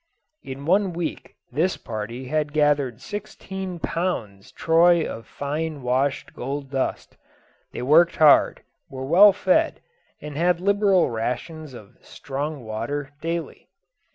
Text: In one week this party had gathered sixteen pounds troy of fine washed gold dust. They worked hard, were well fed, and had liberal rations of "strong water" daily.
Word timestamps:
In 0.41 0.65
one 0.65 0.93
week 0.93 1.35
this 1.51 1.77
party 1.77 2.25
had 2.25 2.53
gathered 2.53 2.99
sixteen 3.01 3.77
pounds 3.77 4.51
troy 4.51 5.05
of 5.05 5.27
fine 5.27 5.83
washed 5.83 6.33
gold 6.33 6.71
dust. 6.71 7.17
They 7.71 7.83
worked 7.83 8.15
hard, 8.15 8.63
were 8.89 9.05
well 9.05 9.31
fed, 9.31 9.79
and 10.19 10.35
had 10.35 10.59
liberal 10.59 11.11
rations 11.11 11.75
of 11.75 11.99
"strong 12.01 12.63
water" 12.63 13.11
daily. 13.21 13.69